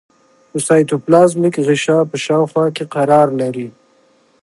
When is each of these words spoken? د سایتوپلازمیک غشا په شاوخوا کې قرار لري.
د 0.51 0.53
سایتوپلازمیک 0.67 1.55
غشا 1.67 1.97
په 2.09 2.15
شاوخوا 2.25 2.65
کې 2.75 2.83
قرار 2.93 3.27
لري. 3.41 3.67